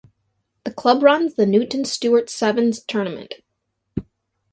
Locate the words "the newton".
1.35-1.85